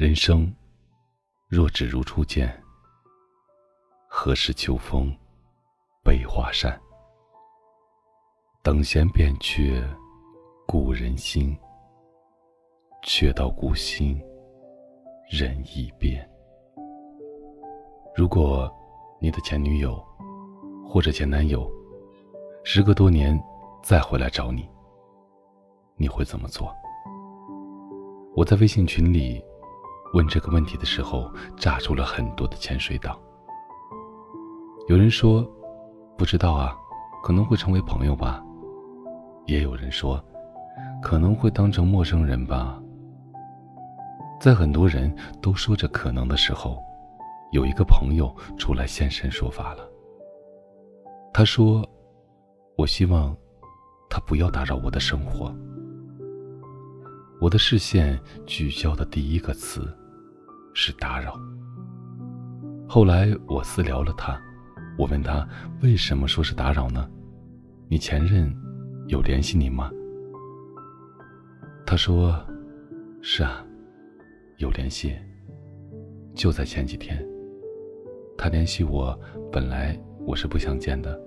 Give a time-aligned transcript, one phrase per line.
[0.00, 0.54] 人生
[1.48, 2.56] 若只如初见，
[4.06, 5.12] 何事秋风
[6.04, 6.80] 悲画扇？
[8.62, 9.82] 等闲变却
[10.68, 11.58] 故人心，
[13.02, 14.16] 却道故心
[15.28, 16.24] 人易变。
[18.14, 18.72] 如果
[19.20, 20.00] 你的前女友
[20.88, 21.68] 或者前男友，
[22.62, 23.36] 时隔多年
[23.82, 24.70] 再回来找你，
[25.96, 26.72] 你会怎么做？
[28.36, 29.44] 我在微信群里
[30.14, 33.18] 问这个问题的时候，炸出了很多的潜水党。
[34.88, 35.46] 有人说
[36.16, 36.74] 不知道啊，
[37.22, 38.42] 可能会成为朋友吧；
[39.46, 40.22] 也有人说
[41.02, 42.80] 可能会当成陌生人吧。
[44.40, 46.82] 在很多人都说着可能的时候，
[47.52, 49.86] 有一个朋友出来现身说法了。
[51.34, 51.86] 他说
[52.78, 53.36] ：“我希望
[54.08, 55.54] 他不要打扰我的生活。”
[57.40, 59.96] 我的视线聚焦的第一个词
[60.80, 61.36] 是打扰。
[62.88, 64.40] 后来我私聊了他，
[64.96, 65.44] 我问他
[65.82, 67.10] 为什么说是打扰呢？
[67.88, 68.54] 你前任
[69.08, 69.90] 有联系你吗？
[71.84, 72.32] 他说
[73.20, 73.66] ：“是啊，
[74.58, 75.16] 有联系。
[76.32, 77.26] 就在前几天，
[78.36, 79.18] 他联系我，
[79.50, 81.20] 本来我是不想见的，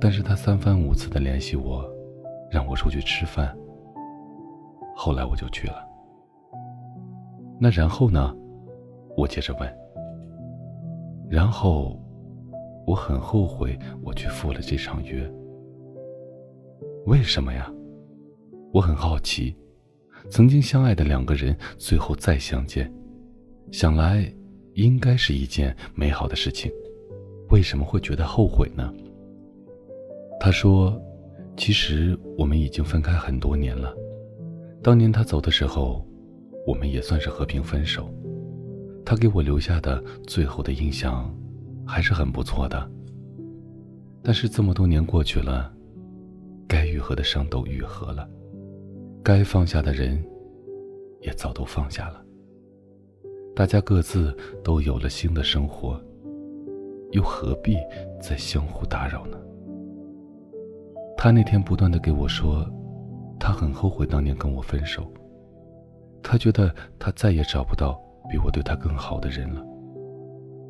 [0.00, 1.84] 但是他三番五次的联系我，
[2.52, 3.52] 让我出去吃饭。”
[4.94, 5.84] 后来我就去了。
[7.58, 8.32] 那然后呢？
[9.16, 9.76] 我接着问。
[11.30, 11.98] 然后，
[12.86, 15.28] 我很后悔我去赴了这场约。
[17.06, 17.70] 为什么呀？
[18.72, 19.54] 我很好奇。
[20.30, 22.90] 曾经相爱的两个人，最后再相见，
[23.70, 24.32] 想来
[24.74, 26.72] 应该是一件美好的事情。
[27.50, 28.92] 为什么会觉得后悔呢？
[30.40, 30.98] 他说
[31.56, 33.94] ：“其实我们已经分开很多年了。”
[34.82, 36.06] 当年他走的时候，
[36.66, 38.08] 我们也算是和平分手。
[39.04, 41.32] 他给我留下的最后的印象，
[41.86, 42.90] 还是很不错的。
[44.22, 45.72] 但是这么多年过去了，
[46.66, 48.28] 该愈合的伤都愈合了，
[49.22, 50.24] 该放下的人，
[51.20, 52.24] 也早都放下了。
[53.54, 56.00] 大家各自都有了新的生活，
[57.12, 57.76] 又何必
[58.20, 59.38] 再相互打扰呢？
[61.16, 62.66] 他那天不断的给我说。
[63.36, 65.06] 他很后悔当年跟我分手，
[66.22, 69.64] 他觉得他再也找不到比我对他更好的人了。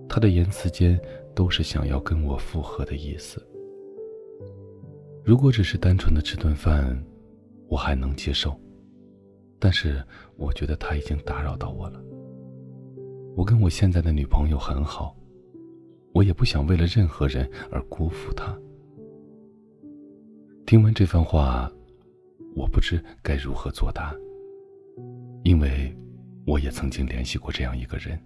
[0.09, 1.00] 他的言辞间
[1.34, 3.44] 都是想要跟我复合的意思。
[5.25, 6.97] 如果只是单纯的吃顿饭，
[7.69, 8.54] 我还能接受，
[9.59, 10.03] 但是
[10.37, 12.03] 我觉得他已经打扰到我了。
[13.37, 15.16] 我跟我现在的女朋友很好，
[16.12, 18.56] 我也不想为了任何人而辜负她。
[20.66, 21.70] 听完这番话。
[22.56, 24.14] 我不知该如何作答，
[25.43, 25.93] 因为
[26.47, 28.19] 我也曾经联系过这样一个人。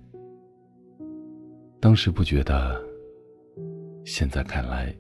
[1.81, 2.83] 当时不觉得，
[4.05, 4.93] 现在看来，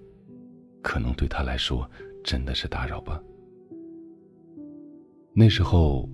[0.83, 1.89] 可能对他来说
[2.23, 3.21] 真的是打扰吧。
[5.35, 6.09] 那时候，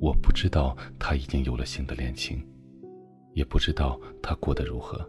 [0.00, 2.40] 我不知道他已经有了新的恋情，
[3.34, 5.04] 也不知道他过得如何。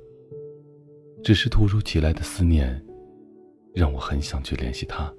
[1.23, 2.83] 只是突如其来的思念，
[3.75, 5.13] 让我很想去联系他。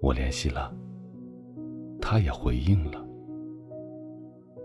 [0.00, 0.74] 我联系了，
[2.00, 3.06] 他也回应了。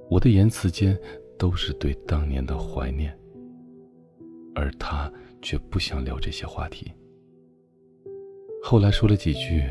[0.09, 0.97] 我的言辞间
[1.37, 3.17] 都是对当年的怀念，
[4.55, 6.91] 而他却不想聊这些话题。
[8.63, 9.63] 后来说了几句，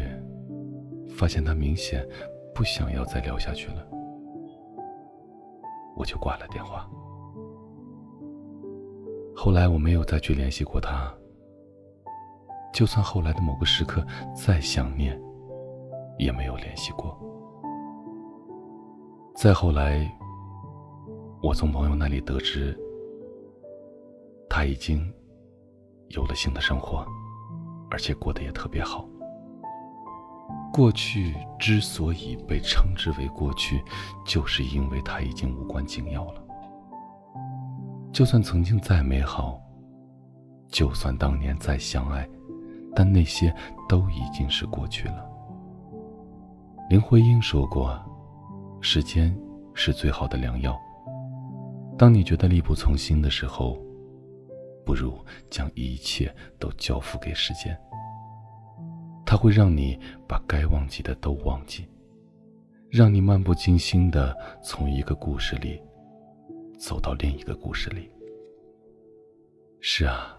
[1.08, 2.06] 发现他明显
[2.54, 3.86] 不想要再聊下去了，
[5.96, 6.88] 我就挂了电话。
[9.34, 11.12] 后来我没有再去联系过他，
[12.72, 14.04] 就算后来的某个时刻
[14.34, 15.20] 再想念。
[16.18, 17.14] 也没有联系过。
[19.34, 20.10] 再后来，
[21.42, 22.76] 我从朋友那里得知，
[24.48, 25.12] 他已经
[26.08, 27.06] 有了新的生活，
[27.90, 29.06] 而且过得也特别好。
[30.72, 33.82] 过去之所以被称之为过去，
[34.26, 36.42] 就是因为他已经无关紧要了。
[38.12, 39.60] 就算曾经再美好，
[40.68, 42.28] 就算当年再相爱，
[42.94, 43.54] 但那些
[43.88, 45.30] 都已经是过去了。
[46.90, 47.98] 林徽因说过
[48.80, 49.36] ：“时间
[49.74, 50.78] 是最好的良药。
[51.98, 53.82] 当你觉得力不从心的时候，
[54.84, 55.18] 不如
[55.50, 57.76] 将一切都交付给时间。
[59.24, 59.98] 它会让你
[60.28, 61.86] 把该忘记的都忘记，
[62.90, 65.80] 让你漫不经心的从一个故事里
[66.78, 68.10] 走到另一个故事里。
[69.80, 70.38] 是啊，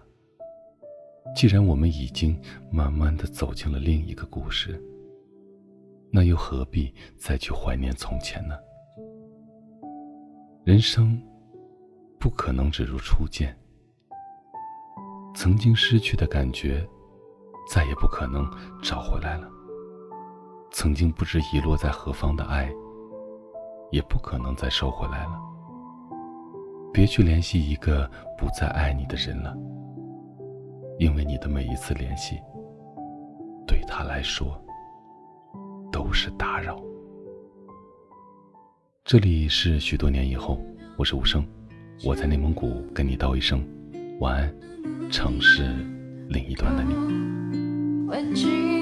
[1.34, 2.40] 既然我们已经
[2.70, 4.82] 慢慢的走进了另一个故事。”
[6.10, 8.56] 那又何必再去怀念从前呢？
[10.64, 11.22] 人生
[12.18, 13.56] 不可能只如初见，
[15.34, 16.86] 曾经失去的感觉，
[17.70, 18.44] 再也不可能
[18.82, 19.48] 找回来了。
[20.72, 22.70] 曾经不知遗落在何方的爱，
[23.92, 25.40] 也不可能再收回来了。
[26.92, 29.56] 别去联系一个不再爱你的人了，
[30.98, 32.40] 因为你的每一次联系，
[33.66, 34.60] 对他来说
[35.92, 36.76] 都是打扰。
[39.04, 40.60] 这里是许多年以后，
[40.96, 41.46] 我是无声，
[42.04, 43.60] 我在内蒙古跟你道一声
[44.20, 44.54] 晚安，
[45.10, 45.64] 城市
[46.28, 48.77] 另一端的你。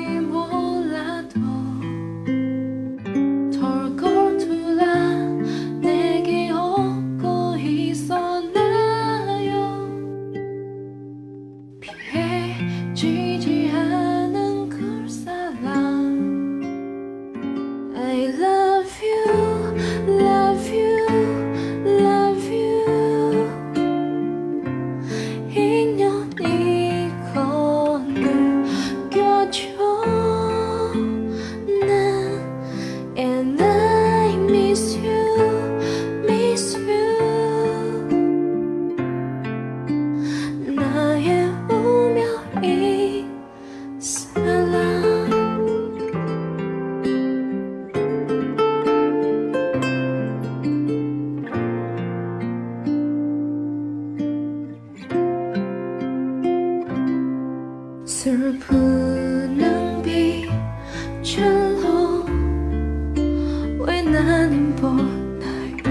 [64.47, 65.91] 나는 보나요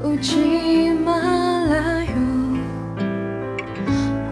[0.00, 2.14] 울지 말아요.